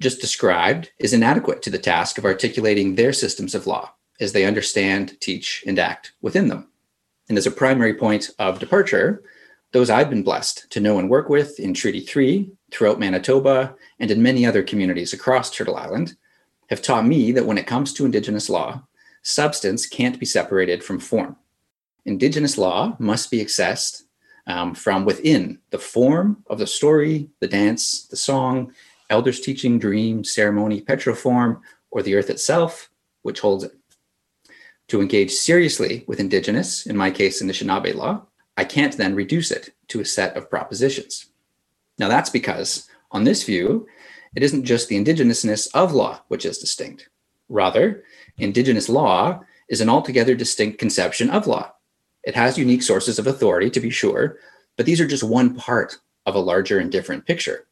just 0.00 0.23
described 0.23 0.90
is 0.99 1.12
inadequate 1.12 1.61
to 1.62 1.71
the 1.71 1.78
task 1.78 2.16
of 2.16 2.25
articulating 2.25 2.95
their 2.95 3.12
systems 3.12 3.54
of 3.54 3.66
law 3.66 3.92
as 4.21 4.33
they 4.33 4.47
understand, 4.47 5.21
teach, 5.21 5.62
and 5.66 5.78
act 5.78 6.12
within 6.23 6.49
them. 6.49 6.69
And 7.28 7.37
as 7.37 7.47
a 7.47 7.50
primary 7.50 7.95
point 7.95 8.30
of 8.38 8.59
departure, 8.59 9.23
those 9.73 9.91
I've 9.91 10.11
been 10.11 10.23
blessed 10.23 10.71
to 10.71 10.81
know 10.81 10.99
and 10.99 11.09
work 11.09 11.29
with 11.29 11.61
in 11.61 11.75
Treaty 11.75 12.00
3, 12.00 12.50
throughout 12.71 12.99
Manitoba, 12.99 13.75
and 13.99 14.11
in 14.11 14.23
many 14.23 14.47
other 14.47 14.62
communities 14.62 15.12
across 15.12 15.50
Turtle 15.50 15.77
Island 15.77 16.17
have 16.69 16.83
taught 16.83 17.07
me 17.07 17.33
that 17.33 17.47
when 17.47 17.59
it 17.59 17.67
comes 17.67 17.93
to 17.95 18.05
Indigenous 18.05 18.49
law, 18.49 18.83
substance 19.23 19.87
can't 19.87 20.19
be 20.19 20.27
separated 20.27 20.83
from 20.83 20.99
form. 20.99 21.37
Indigenous 22.05 22.57
law 22.57 22.97
must 22.99 23.31
be 23.31 23.45
accessed 23.45 24.05
um, 24.47 24.75
from 24.75 25.05
within 25.05 25.59
the 25.71 25.79
form 25.79 26.45
of 26.49 26.59
the 26.59 26.67
story, 26.67 27.29
the 27.41 27.49
dance, 27.49 28.07
the 28.07 28.17
song, 28.17 28.73
elders' 29.11 29.41
teaching, 29.41 29.79
dream, 29.79 30.25
ceremony, 30.25 30.81
petroform, 30.81 31.61
or 31.91 32.03
the 32.03 32.15
earth 32.15 32.31
itself, 32.31 32.91
which 33.23 33.41
holds 33.41 33.65
it. 33.65 33.73
To 34.89 35.00
engage 35.00 35.33
seriously 35.33 36.05
with 36.07 36.21
Indigenous, 36.21 36.87
in 36.87 36.97
my 36.97 37.11
case, 37.11 37.43
Anishinaabe 37.43 37.95
law, 37.95 38.23
I 38.57 38.64
can't 38.64 38.97
then 38.97 39.14
reduce 39.14 39.50
it 39.50 39.71
to 39.88 40.00
a 40.00 40.04
set 40.04 40.37
of 40.37 40.50
propositions. 40.50 41.26
Now, 41.99 42.09
that's 42.09 42.30
because, 42.30 42.88
on 43.11 43.25
this 43.25 43.45
view, 43.45 43.87
it 44.35 44.42
isn't 44.42 44.64
just 44.64 44.88
the 44.88 45.02
indigenousness 45.02 45.69
of 45.75 45.92
law 45.92 46.23
which 46.28 46.45
is 46.45 46.59
distinct. 46.59 47.09
Rather, 47.49 48.04
Indigenous 48.38 48.88
law 48.88 49.40
is 49.69 49.80
an 49.80 49.88
altogether 49.88 50.35
distinct 50.35 50.78
conception 50.78 51.30
of 51.30 51.47
law. 51.47 51.73
It 52.23 52.35
has 52.35 52.59
unique 52.59 52.83
sources 52.83 53.19
of 53.19 53.26
authority, 53.26 53.71
to 53.71 53.80
be 53.80 53.90
sure, 53.90 54.38
but 54.76 54.87
these 54.87 55.00
are 55.00 55.07
just 55.07 55.23
one 55.23 55.54
part 55.54 55.99
of 56.26 56.35
a 56.35 56.40
larger 56.40 56.78
and 56.78 56.92
different 56.92 57.26
picture. 57.26 57.66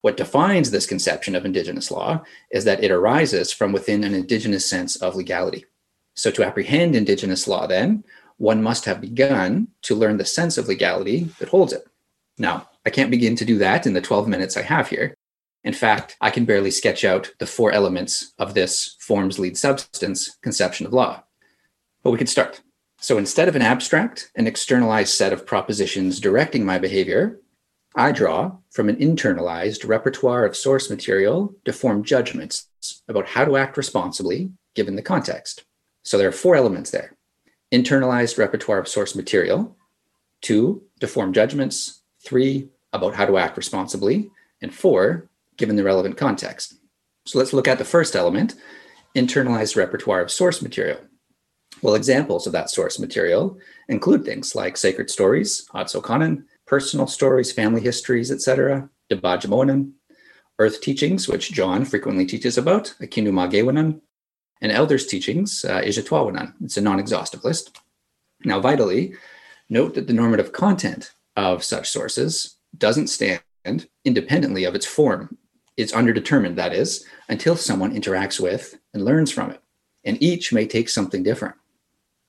What 0.00 0.16
defines 0.16 0.70
this 0.70 0.86
conception 0.86 1.34
of 1.34 1.44
Indigenous 1.44 1.90
law 1.90 2.22
is 2.50 2.64
that 2.64 2.82
it 2.82 2.90
arises 2.90 3.52
from 3.52 3.72
within 3.72 4.04
an 4.04 4.14
Indigenous 4.14 4.68
sense 4.68 4.96
of 4.96 5.16
legality. 5.16 5.66
So, 6.14 6.30
to 6.30 6.44
apprehend 6.44 6.96
Indigenous 6.96 7.46
law, 7.46 7.66
then, 7.66 8.04
one 8.40 8.62
must 8.62 8.86
have 8.86 9.02
begun 9.02 9.68
to 9.82 9.94
learn 9.94 10.16
the 10.16 10.24
sense 10.24 10.56
of 10.56 10.66
legality 10.66 11.24
that 11.38 11.50
holds 11.50 11.74
it. 11.74 11.86
Now, 12.38 12.70
I 12.86 12.90
can't 12.90 13.10
begin 13.10 13.36
to 13.36 13.44
do 13.44 13.58
that 13.58 13.86
in 13.86 13.92
the 13.92 14.00
12 14.00 14.26
minutes 14.28 14.56
I 14.56 14.62
have 14.62 14.88
here. 14.88 15.14
In 15.62 15.74
fact, 15.74 16.16
I 16.22 16.30
can 16.30 16.46
barely 16.46 16.70
sketch 16.70 17.04
out 17.04 17.32
the 17.38 17.46
four 17.46 17.70
elements 17.70 18.32
of 18.38 18.54
this 18.54 18.96
forms 18.98 19.38
lead 19.38 19.58
substance 19.58 20.38
conception 20.42 20.86
of 20.86 20.94
law. 20.94 21.22
But 22.02 22.12
we 22.12 22.18
could 22.18 22.30
start. 22.30 22.62
So 22.98 23.18
instead 23.18 23.46
of 23.46 23.56
an 23.56 23.62
abstract 23.62 24.30
and 24.34 24.48
externalized 24.48 25.12
set 25.12 25.34
of 25.34 25.44
propositions 25.44 26.18
directing 26.18 26.64
my 26.64 26.78
behavior, 26.78 27.40
I 27.94 28.10
draw 28.10 28.56
from 28.70 28.88
an 28.88 28.96
internalized 28.96 29.86
repertoire 29.86 30.46
of 30.46 30.56
source 30.56 30.88
material 30.88 31.54
to 31.66 31.74
form 31.74 32.04
judgments 32.04 32.68
about 33.06 33.28
how 33.28 33.44
to 33.44 33.58
act 33.58 33.76
responsibly 33.76 34.50
given 34.74 34.96
the 34.96 35.02
context. 35.02 35.64
So 36.04 36.16
there 36.16 36.28
are 36.28 36.32
four 36.32 36.56
elements 36.56 36.90
there 36.90 37.18
internalized 37.72 38.38
repertoire 38.38 38.78
of 38.78 38.88
source 38.88 39.14
material, 39.14 39.76
two, 40.40 40.82
to 41.00 41.06
form 41.06 41.32
judgments, 41.32 42.02
three, 42.24 42.68
about 42.92 43.14
how 43.14 43.26
to 43.26 43.38
act 43.38 43.56
responsibly, 43.56 44.30
and 44.62 44.74
four, 44.74 45.28
given 45.56 45.76
the 45.76 45.84
relevant 45.84 46.16
context. 46.16 46.74
So 47.26 47.38
let's 47.38 47.52
look 47.52 47.68
at 47.68 47.78
the 47.78 47.84
first 47.84 48.16
element 48.16 48.56
internalized 49.16 49.76
repertoire 49.76 50.20
of 50.20 50.30
source 50.30 50.62
material. 50.62 50.98
Well, 51.82 51.94
examples 51.94 52.46
of 52.46 52.52
that 52.52 52.70
source 52.70 52.98
material 52.98 53.58
include 53.88 54.24
things 54.24 54.54
like 54.54 54.76
sacred 54.76 55.10
stories, 55.10 55.66
aadizookaanan, 55.74 56.44
personal 56.66 57.06
stories, 57.06 57.52
family 57.52 57.80
histories, 57.80 58.30
etc., 58.30 58.88
dibaajimowinan, 59.10 59.92
earth 60.58 60.80
teachings, 60.80 61.28
which 61.28 61.52
John 61.52 61.84
frequently 61.84 62.26
teaches 62.26 62.58
about, 62.58 62.94
Akinu 63.00 63.32
and 64.60 64.72
elders' 64.72 65.06
teachings, 65.06 65.64
uh, 65.64 65.80
Ijatwawanan. 65.80 66.54
It's 66.62 66.76
a 66.76 66.80
non 66.80 66.98
exhaustive 66.98 67.44
list. 67.44 67.78
Now, 68.44 68.60
vitally, 68.60 69.14
note 69.68 69.94
that 69.94 70.06
the 70.06 70.12
normative 70.12 70.52
content 70.52 71.12
of 71.36 71.64
such 71.64 71.88
sources 71.88 72.56
doesn't 72.76 73.08
stand 73.08 73.40
independently 74.04 74.64
of 74.64 74.74
its 74.74 74.86
form. 74.86 75.36
It's 75.76 75.92
underdetermined, 75.92 76.56
that 76.56 76.74
is, 76.74 77.06
until 77.28 77.56
someone 77.56 77.94
interacts 77.94 78.40
with 78.40 78.78
and 78.92 79.04
learns 79.04 79.30
from 79.30 79.50
it. 79.50 79.62
And 80.04 80.22
each 80.22 80.52
may 80.52 80.66
take 80.66 80.88
something 80.88 81.22
different. 81.22 81.54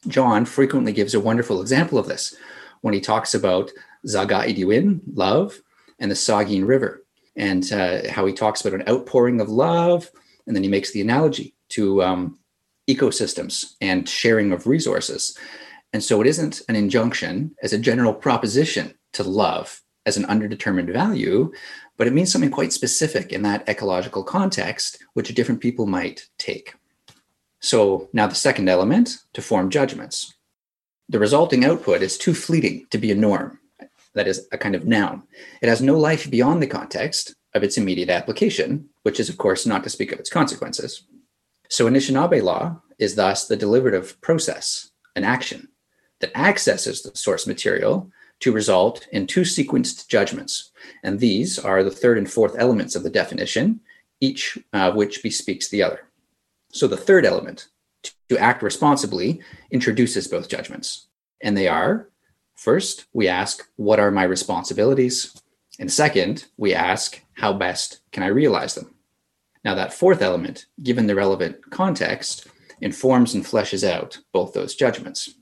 John 0.08 0.46
frequently 0.46 0.94
gives 0.94 1.14
a 1.14 1.20
wonderful 1.20 1.62
example 1.62 1.98
of 1.98 2.08
this 2.08 2.36
when 2.82 2.94
he 2.94 3.02
talks 3.02 3.34
about 3.34 3.72
Zaga 4.08 4.44
Idiwin, 4.48 5.02
love, 5.14 5.62
and 6.00 6.10
the 6.10 6.16
Saugeen 6.16 6.66
River, 6.66 7.04
and 7.36 7.72
uh, 7.72 8.10
how 8.10 8.26
he 8.26 8.34
talks 8.34 8.62
about 8.62 8.80
an 8.80 8.88
outpouring 8.90 9.40
of 9.40 9.50
love. 9.50 10.10
And 10.48 10.56
then 10.56 10.64
he 10.64 10.70
makes 10.70 10.92
the 10.92 11.02
analogy 11.02 11.54
to 11.72 12.04
um, 12.04 12.40
ecosystems 12.90 13.74
and 13.82 14.08
sharing 14.08 14.52
of 14.52 14.68
resources. 14.68 15.38
And 15.94 16.04
so 16.04 16.22
it 16.22 16.28
isn't 16.28 16.62
an 16.70 16.76
injunction 16.76 17.56
as 17.62 17.74
a 17.74 17.78
general 17.78 18.14
proposition 18.14 18.94
to 19.14 19.24
love 19.24 19.82
as 20.06 20.18
an 20.18 20.24
underdetermined 20.26 20.92
value, 20.92 21.52
but 21.98 22.08
it 22.08 22.14
means 22.14 22.32
something 22.32 22.50
quite 22.50 22.74
specific 22.74 23.32
in 23.32 23.44
that 23.44 23.68
ecological 23.70 24.24
context, 24.24 25.04
which 25.14 25.34
different 25.36 25.62
people 25.62 25.86
might 25.86 26.28
take. 26.38 26.74
So 27.60 28.10
now 28.12 28.28
the 28.28 28.36
second 28.36 28.70
element 28.70 29.18
to 29.34 29.42
form 29.42 29.70
judgments. 29.70 30.34
The 31.10 31.20
resulting 31.20 31.64
output 31.66 32.02
is 32.02 32.18
too 32.18 32.34
fleeting 32.34 32.88
to 32.90 32.98
be 32.98 33.12
a 33.12 33.16
norm, 33.16 33.60
that 34.16 34.28
is, 34.28 34.48
a 34.52 34.58
kind 34.58 34.76
of 34.76 34.86
noun. 34.86 35.24
It 35.62 35.70
has 35.70 35.82
no 35.82 36.00
life 36.00 36.32
beyond 36.32 36.64
the 36.64 36.68
context 36.68 37.36
of 37.54 37.64
its 37.64 37.78
immediate 37.78 38.10
application, 38.10 38.90
which 39.04 39.20
is, 39.20 39.30
of 39.30 39.38
course, 39.38 39.66
not 39.66 39.84
to 39.84 39.90
speak 39.90 40.12
of 40.12 40.20
its 40.20 40.30
consequences. 40.30 41.04
So 41.72 41.88
Anishinaabe 41.88 42.44
law 42.44 42.82
is 43.00 43.16
thus 43.16 43.48
the 43.48 43.56
deliberative 43.56 44.20
process, 44.20 44.92
an 45.16 45.24
action 45.24 45.70
that 46.20 46.38
accesses 46.38 47.02
the 47.02 47.16
source 47.16 47.48
material 47.48 48.12
to 48.42 48.52
result 48.52 49.08
in 49.14 49.26
two 49.26 49.42
sequenced 49.42 50.10
judgments. 50.10 50.72
And 51.02 51.18
these 51.18 51.58
are 51.58 51.82
the 51.82 51.90
third 51.90 52.18
and 52.18 52.30
fourth 52.30 52.58
elements 52.60 52.94
of 52.94 53.04
the 53.04 53.10
definition, 53.10 53.80
each 54.20 54.58
of 54.74 54.96
which 54.96 55.24
bespeaks 55.24 55.70
the 55.70 55.82
other. 55.82 56.02
So 56.74 56.88
the 56.88 56.98
third 56.98 57.26
element, 57.26 57.70
to 58.28 58.38
act 58.38 58.64
responsibly, 58.64 59.40
introduces 59.72 60.28
both 60.28 60.50
judgments. 60.50 61.08
And 61.42 61.56
they 61.56 61.70
are 61.70 62.10
first, 62.54 63.06
we 63.14 63.30
ask, 63.30 63.66
what 63.78 63.98
are 63.98 64.12
my 64.12 64.24
responsibilities? 64.24 65.42
And 65.80 65.90
second, 65.90 66.48
we 66.58 66.74
ask, 66.74 67.22
how 67.36 67.54
best 67.54 68.02
can 68.12 68.24
I 68.24 68.28
realize 68.28 68.76
them? 68.76 68.91
Now, 69.64 69.76
that 69.76 69.94
fourth 69.94 70.22
element, 70.22 70.66
given 70.82 71.08
the 71.08 71.16
relevant 71.16 71.70
context, 71.70 72.48
informs 72.82 73.36
and 73.36 73.46
fleshes 73.46 73.88
out 73.88 74.18
both 74.32 74.54
those 74.54 74.76
judgments. 74.76 75.36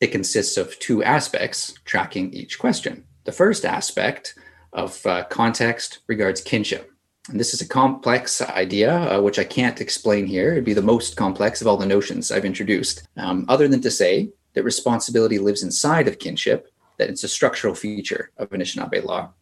It 0.00 0.12
consists 0.12 0.56
of 0.56 0.78
two 0.78 1.02
aspects 1.02 1.74
tracking 1.84 2.32
each 2.32 2.58
question. 2.58 3.04
The 3.24 3.32
first 3.32 3.64
aspect 3.64 4.34
of 4.72 5.04
uh, 5.06 5.24
context 5.24 6.00
regards 6.06 6.40
kinship. 6.40 6.90
And 7.28 7.40
this 7.40 7.54
is 7.54 7.62
a 7.62 7.68
complex 7.68 8.42
idea, 8.42 8.92
uh, 8.94 9.20
which 9.22 9.38
I 9.38 9.44
can't 9.44 9.80
explain 9.80 10.26
here. 10.26 10.52
It'd 10.52 10.64
be 10.64 10.74
the 10.74 10.82
most 10.82 11.16
complex 11.16 11.60
of 11.60 11.66
all 11.66 11.78
the 11.78 11.86
notions 11.86 12.30
I've 12.30 12.44
introduced, 12.44 13.08
um, 13.16 13.46
other 13.48 13.66
than 13.66 13.80
to 13.80 13.90
say 13.90 14.30
that 14.52 14.62
responsibility 14.62 15.38
lives 15.38 15.62
inside 15.62 16.06
of 16.06 16.18
kinship, 16.18 16.70
that 16.98 17.08
it's 17.08 17.24
a 17.24 17.28
structural 17.28 17.74
feature 17.74 18.30
of 18.36 18.50
Anishinaabe 18.50 19.04
law, 19.04 19.32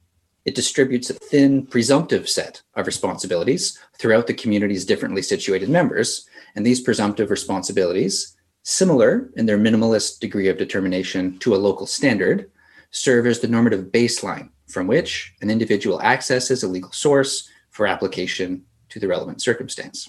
it 0.45 0.55
distributes 0.55 1.11
a 1.11 1.15
thin, 1.15 1.67
presumptive 1.67 2.29
set 2.29 2.63
of 2.75 2.87
responsibilities 2.87 3.79
throughout 3.99 4.27
the 4.27 4.35
community's 4.35 4.85
differently 4.85 5.23
situated 5.23 5.69
members. 5.69 6.27
And 6.55 6.67
these 6.67 6.81
presumptive 6.81 7.31
responsibilities, 7.31 8.37
similar 8.63 9.31
in 9.37 9.47
their 9.47 9.59
minimalist 9.59 10.21
degree 10.21 10.49
of 10.49 10.59
determination 10.59 11.39
to 11.39 11.55
a 11.55 11.57
local 11.57 11.87
standard, 11.87 12.51
serve 12.91 13.27
as 13.27 13.41
the 13.41 13.49
normative 13.49 13.87
baseline 13.87 14.51
from 14.67 14.87
which 14.87 15.35
an 15.41 15.51
individual 15.51 16.01
accesses 16.03 16.63
a 16.63 16.69
legal 16.69 16.93
source 16.93 17.49
for 17.71 17.87
application 17.87 18.65
to 18.89 18.99
the 18.99 19.09
relevant 19.09 19.41
circumstance. 19.41 20.09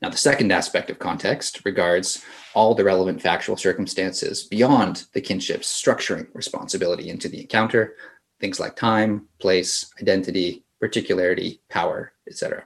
Now, 0.00 0.10
the 0.10 0.16
second 0.16 0.52
aspect 0.52 0.90
of 0.90 1.00
context 1.00 1.62
regards 1.64 2.24
all 2.54 2.74
the 2.74 2.84
relevant 2.84 3.20
factual 3.20 3.56
circumstances 3.56 4.44
beyond 4.44 5.06
the 5.12 5.20
kinship's 5.20 5.66
structuring 5.66 6.28
responsibility 6.34 7.10
into 7.10 7.28
the 7.28 7.40
encounter, 7.40 7.96
things 8.40 8.60
like 8.60 8.76
time, 8.76 9.26
place, 9.38 9.90
identity, 10.00 10.64
particularity, 10.80 11.60
power, 11.68 12.12
etc. 12.28 12.64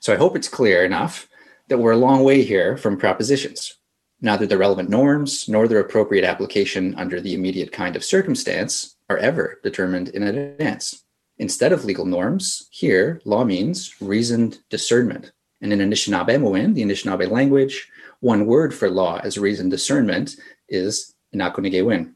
So 0.00 0.12
I 0.12 0.16
hope 0.16 0.36
it's 0.36 0.48
clear 0.48 0.84
enough 0.84 1.28
that 1.68 1.78
we're 1.78 1.92
a 1.92 1.96
long 1.96 2.22
way 2.22 2.42
here 2.42 2.76
from 2.76 2.96
propositions. 2.96 3.78
Neither 4.20 4.46
the 4.46 4.58
relevant 4.58 4.88
norms 4.88 5.48
nor 5.48 5.68
their 5.68 5.80
appropriate 5.80 6.24
application 6.24 6.94
under 6.96 7.20
the 7.20 7.34
immediate 7.34 7.72
kind 7.72 7.96
of 7.96 8.04
circumstance 8.04 8.96
are 9.10 9.18
ever 9.18 9.60
determined 9.62 10.08
in 10.10 10.22
advance. 10.22 11.04
Instead 11.38 11.72
of 11.72 11.84
legal 11.84 12.06
norms, 12.06 12.68
here 12.70 13.20
law 13.24 13.44
means 13.44 14.00
reasoned 14.00 14.58
discernment. 14.70 15.32
And 15.60 15.72
in 15.72 15.80
Anishinaabe 15.80 16.74
the 16.74 16.82
Anishinaabe 16.82 17.30
language, 17.30 17.88
one 18.20 18.46
word 18.46 18.74
for 18.74 18.88
law 18.88 19.20
as 19.22 19.38
reasoned 19.38 19.70
discernment 19.70 20.36
is 20.68 21.14
inaakonigewin. 21.34 22.14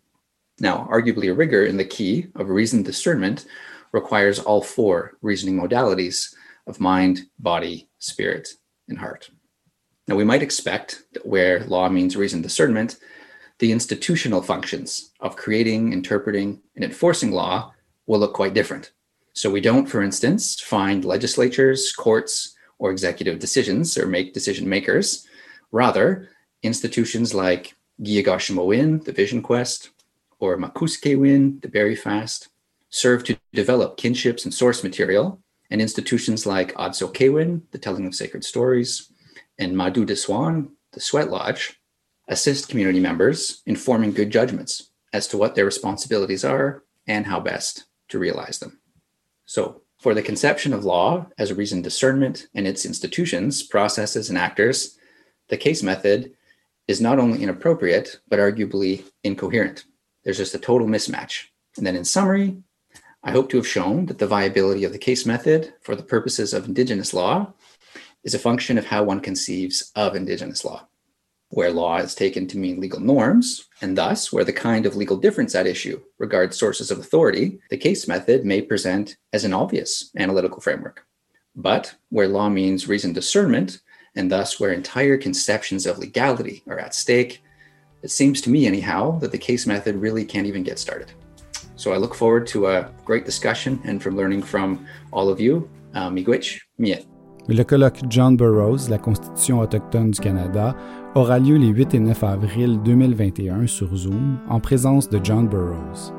Now, 0.61 0.87
arguably 0.93 1.31
a 1.31 1.35
rigor 1.35 1.65
in 1.65 1.79
the 1.79 1.85
key 1.85 2.27
of 2.37 2.51
reasoned 2.51 2.85
discernment 2.85 3.47
requires 3.93 4.39
all 4.39 4.63
four 4.63 5.17
reasoning 5.23 5.59
modalities 5.59 6.35
of 6.67 6.79
mind, 6.81 7.23
body, 7.39 7.89
spirit, 7.99 8.51
and 8.89 8.99
heart. 8.99 9.31
Now, 10.07 10.17
we 10.17 10.25
might 10.25 10.43
expect 10.43 11.05
that 11.15 11.27
where 11.27 11.65
law 11.65 11.89
means 11.89 12.15
reasoned 12.15 12.43
discernment, 12.43 12.99
the 13.59 13.73
institutional 13.73 14.43
functions 14.43 15.13
of 15.21 15.37
creating, 15.37 15.93
interpreting, 15.93 16.61
and 16.77 16.85
enforcing 16.85 17.33
law 17.33 17.73
will 18.07 18.19
look 18.19 18.35
quite 18.35 18.55
different. 18.55 18.93
So 19.33 19.51
we 19.51 19.61
don't, 19.61 19.87
for 19.87 20.03
instance, 20.03 20.61
find 20.61 21.05
legislatures, 21.05 21.93
courts, 21.93 22.55
or 22.79 22.91
executive 22.91 23.39
decisions 23.39 23.97
or 23.97 24.07
make 24.07 24.35
decision 24.35 24.69
makers. 24.69 25.27
Rather, 25.73 26.29
institutions 26.63 27.33
like 27.33 27.75
Giyagashimowin, 28.03 29.05
the 29.05 29.13
Vision 29.13 29.41
Quest, 29.41 29.91
or 30.41 30.57
Makuskewin, 30.57 31.61
the 31.63 31.69
Berry 31.69 31.95
Fast, 31.95 32.49
serve 32.89 33.23
to 33.25 33.39
develop 33.53 33.97
kinships 33.97 34.45
and 34.45 34.53
source 34.53 34.83
material, 34.83 35.41
and 35.71 35.81
institutions 35.81 36.47
like 36.47 36.75
Adsokewin, 36.75 37.63
the 37.71 37.79
Telling 37.79 38.07
of 38.07 38.15
Sacred 38.15 38.45
Stories, 38.45 39.13
and 39.59 39.77
madoodiswan, 39.77 40.71
the 40.93 41.01
Sweat 41.01 41.31
Lodge, 41.31 41.81
assist 42.29 42.69
community 42.69 42.99
members 42.99 43.63
in 43.67 43.77
forming 43.77 44.13
good 44.13 44.31
judgments 44.31 44.91
as 45.13 45.29
to 45.29 45.37
what 45.37 45.55
their 45.55 45.65
responsibilities 45.65 46.45
are 46.45 46.83
and 47.07 47.27
how 47.27 47.39
best 47.39 47.85
to 48.09 48.19
realize 48.19 48.59
them. 48.59 48.81
So, 49.47 49.83
for 49.99 50.15
the 50.15 50.23
conception 50.23 50.73
of 50.73 50.85
law 50.85 51.27
as 51.39 51.51
a 51.51 51.55
reasoned 51.55 51.85
discernment 51.85 52.47
and 52.55 52.67
its 52.67 52.87
institutions, 52.87 53.63
processes, 53.63 54.31
and 54.31 54.39
actors, 54.39 54.97
the 55.49 55.59
case 55.59 55.83
method 55.83 56.33
is 56.89 57.01
not 57.01 57.19
only 57.19 57.43
inappropriate, 57.43 58.21
but 58.29 58.39
arguably 58.39 59.05
incoherent. 59.23 59.85
There's 60.25 60.39
just 60.39 60.55
a 60.55 60.59
total 60.59 60.87
mismatch. 60.87 61.47
And 61.77 61.87
then, 61.87 61.97
in 61.97 62.05
summary, 62.05 62.57
I 63.23 63.31
hope 63.31 63.51
to 63.51 63.57
have 63.57 63.67
shown 63.67 64.07
that 64.07 64.19
the 64.19 64.27
viability 64.27 64.85
of 64.85 64.93
the 64.93 64.99
case 64.99 65.27
method 65.27 65.75
for 65.83 65.95
the 65.95 66.03
purposes 66.03 66.53
of 66.53 66.67
Indigenous 66.67 67.13
law 67.13 67.53
is 68.25 68.35
a 68.35 68.39
function 68.39 68.79
of 68.79 68.87
how 68.87 69.03
one 69.03 69.21
conceives 69.21 69.93
of 69.95 70.15
Indigenous 70.15 70.65
law 70.65 70.89
where 71.51 71.73
law 71.73 71.99
is 71.99 72.15
taken 72.15 72.47
to 72.47 72.59
mean 72.59 72.81
legal 72.81 73.01
norms, 73.01 73.69
and 73.83 73.99
thus 73.99 74.33
where 74.33 74.45
the 74.45 74.53
kind 74.53 74.87
of 74.87 74.95
legal 74.95 75.17
difference 75.17 75.55
at 75.55 75.67
issue 75.67 76.01
regards 76.19 76.57
sources 76.57 76.91
of 76.91 76.99
authority, 76.99 77.59
the 77.71 77.77
case 77.77 78.07
method 78.07 78.45
may 78.45 78.63
present 78.63 79.17
as 79.33 79.45
an 79.45 79.53
obvious 79.53 80.11
analytical 80.17 80.61
framework. 80.61 81.05
But 81.57 81.97
where 82.11 82.29
law 82.29 82.49
means 82.49 82.87
reasoned 82.87 83.17
discernment, 83.17 83.81
and 84.15 84.31
thus 84.31 84.61
where 84.61 84.73
entire 84.73 85.17
conceptions 85.17 85.87
of 85.87 85.99
legality 85.99 86.63
are 86.69 86.79
at 86.79 86.95
stake, 86.95 87.43
it 88.03 88.11
seems 88.11 88.41
to 88.43 88.51
me, 88.51 88.67
anyhow, 88.67 89.19
that 89.21 89.33
the 89.33 89.39
case 89.39 89.67
method 89.67 89.97
really 89.97 90.25
can't 90.25 90.47
even 90.47 90.63
get 90.63 90.79
started. 90.79 91.13
So 91.77 91.93
I 91.93 91.97
look 91.97 92.15
forward 92.15 92.47
to 92.49 92.67
a 92.67 92.91
great 93.05 93.25
discussion 93.25 93.81
and 93.85 94.01
from 94.01 94.17
learning 94.17 94.43
from 94.43 94.87
all 95.13 95.29
of 95.29 95.41
you. 95.41 95.69
Miigwech, 95.95 96.61
miet. 96.79 97.07
Le 97.49 97.65
colloque 97.65 98.03
John 98.09 98.37
Burroughs, 98.37 98.89
la 98.89 98.99
Constitution 98.99 99.61
autochtone 99.61 100.11
du 100.13 100.21
Canada, 100.21 100.77
aura 101.15 101.39
lieu 101.39 101.57
les 101.57 101.69
8 101.69 101.95
et 101.95 101.99
9 101.99 102.23
avril 102.23 102.81
2021 102.85 103.67
sur 103.67 103.97
Zoom 103.97 104.39
en 104.49 104.61
présence 104.61 105.09
de 105.09 105.19
John 105.23 105.49
Burroughs. 105.49 106.13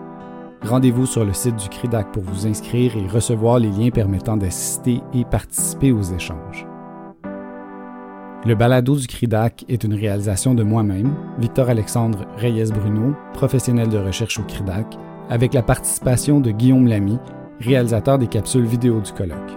Rendez-vous 0.64 1.06
sur 1.06 1.24
le 1.24 1.34
site 1.34 1.56
du 1.56 1.70
CRIDAC 1.70 2.12
pour 2.12 2.24
vous 2.24 2.48
inscrire 2.48 2.98
et 2.98 3.08
recevoir 3.08 3.60
les 3.60 3.70
liens 3.70 3.92
permettant 3.92 4.36
d'assister 4.36 5.00
et 5.14 5.24
participer 5.24 5.92
aux 5.92 6.04
échanges. 6.04 6.66
Le 8.44 8.56
balado 8.56 8.96
du 8.96 9.06
CRIDAC 9.06 9.66
est 9.70 9.84
une 9.84 9.94
réalisation 9.94 10.56
de 10.56 10.64
moi-même, 10.64 11.14
Victor-Alexandre 11.38 12.26
Reyes-Bruno, 12.38 13.14
professionnel 13.34 13.88
de 13.88 14.00
recherche 14.00 14.40
au 14.40 14.44
CRIDAC, 14.44 14.98
avec 15.30 15.54
la 15.54 15.62
participation 15.62 16.40
de 16.40 16.50
Guillaume 16.50 16.88
Lamy, 16.88 17.20
réalisateur 17.60 18.18
des 18.18 18.26
capsules 18.26 18.66
vidéo 18.66 19.00
du 19.00 19.12
colloque. 19.12 19.52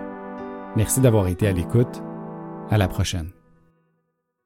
Merci 0.77 1.01
d'avoir 1.01 1.29
été 1.29 1.47
à 1.47 1.53
l'écoute. 1.53 2.03
À 2.71 2.77
la 2.77 2.87
prochaine. 2.87 3.31